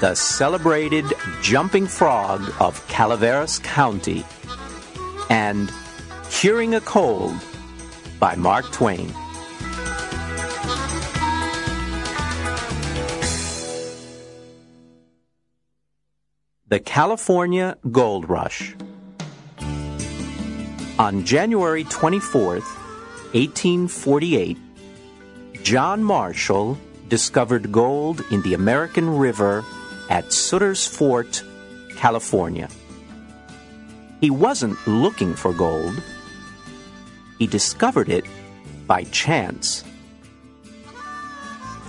[0.00, 1.04] the celebrated
[1.40, 4.24] jumping frog of Calaveras County,
[5.30, 5.72] and
[6.30, 7.34] Curing a Cold
[8.18, 9.12] by Mark Twain.
[16.68, 18.74] The California Gold Rush.
[20.98, 22.66] On January 24th,
[23.32, 24.58] 1848,
[25.62, 29.64] John Marshall discovered gold in the American River
[30.08, 31.42] at Sutter's Fort,
[31.96, 32.68] California.
[34.20, 36.02] He wasn't looking for gold.
[37.38, 38.24] He discovered it
[38.86, 39.84] by chance.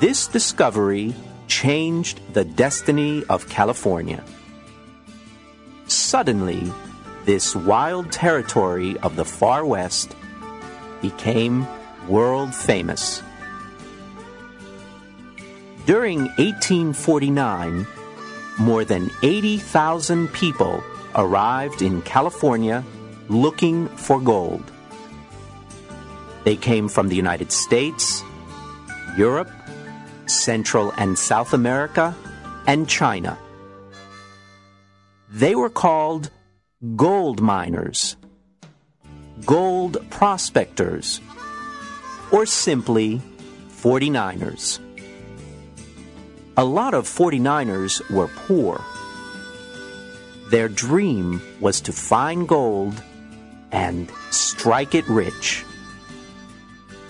[0.00, 1.14] This discovery
[1.46, 4.24] changed the destiny of California.
[5.86, 6.72] Suddenly,
[7.24, 10.16] this wild territory of the far west
[11.00, 11.66] became
[12.08, 13.22] world famous.
[15.84, 17.86] During 1849,
[18.58, 20.82] more than 80,000 people
[21.14, 22.84] arrived in California
[23.28, 24.70] looking for gold.
[26.44, 28.24] They came from the United States,
[29.16, 29.50] Europe,
[30.26, 32.14] Central and South America,
[32.66, 33.38] and China.
[35.30, 36.30] They were called
[36.96, 38.16] gold miners,
[39.46, 41.20] gold prospectors,
[42.30, 43.20] or simply
[43.70, 44.80] 49ers.
[46.58, 48.84] A lot of 49ers were poor.
[50.50, 53.02] Their dream was to find gold
[53.70, 55.64] and strike it rich.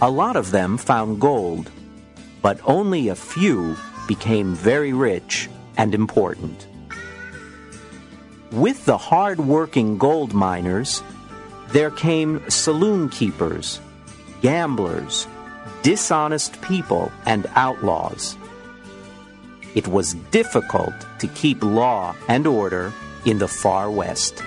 [0.00, 1.72] A lot of them found gold,
[2.40, 3.76] but only a few
[4.06, 6.68] became very rich and important.
[8.52, 11.02] With the hard working gold miners,
[11.70, 13.80] there came saloon keepers,
[14.40, 15.26] gamblers,
[15.82, 18.36] dishonest people, and outlaws
[19.74, 22.92] it was difficult to keep law and order
[23.24, 24.42] in the far west.